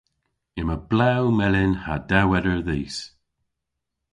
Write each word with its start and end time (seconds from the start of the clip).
Yma 0.59 0.77
blew 0.89 1.23
melyn 1.37 1.73
ha 1.83 1.95
dewweder 2.09 2.59
dhis. 2.67 2.97